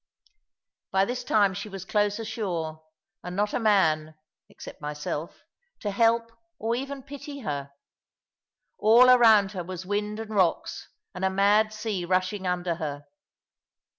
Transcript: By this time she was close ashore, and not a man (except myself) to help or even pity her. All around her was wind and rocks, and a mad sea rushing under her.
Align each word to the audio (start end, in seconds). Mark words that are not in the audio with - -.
By 0.89 1.05
this 1.05 1.23
time 1.23 1.53
she 1.53 1.69
was 1.69 1.85
close 1.85 2.17
ashore, 2.17 2.81
and 3.23 3.35
not 3.35 3.53
a 3.53 3.59
man 3.59 4.15
(except 4.49 4.81
myself) 4.81 5.43
to 5.79 5.91
help 5.91 6.31
or 6.57 6.75
even 6.75 7.03
pity 7.03 7.41
her. 7.41 7.71
All 8.79 9.11
around 9.11 9.51
her 9.51 9.63
was 9.63 9.85
wind 9.85 10.19
and 10.19 10.31
rocks, 10.33 10.89
and 11.13 11.23
a 11.23 11.29
mad 11.29 11.71
sea 11.71 12.03
rushing 12.03 12.47
under 12.47 12.77
her. 12.77 13.05